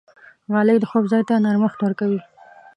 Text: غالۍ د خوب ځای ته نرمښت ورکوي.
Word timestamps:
غالۍ 0.51 0.77
د 0.79 0.85
خوب 0.91 1.03
ځای 1.11 1.23
ته 1.29 1.33
نرمښت 1.45 1.79
ورکوي. 1.81 2.21